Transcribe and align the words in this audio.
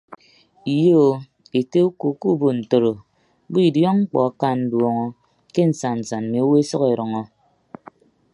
Iyo 0.75 0.91
o 1.07 1.15
ete 1.59 1.79
uko 1.89 2.05
kuubo 2.19 2.47
ntoro 2.59 2.91
bo 3.51 3.57
idiọk 3.67 3.95
mkpọ 4.01 4.17
aka 4.27 4.47
nduọñọ 4.59 5.05
ke 5.53 5.61
nsan 5.69 5.95
nsan 6.01 6.25
awo 6.39 6.53
esʌk 6.61 6.81
edʌñọ. 6.93 7.21